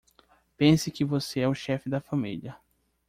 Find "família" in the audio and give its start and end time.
2.01-2.57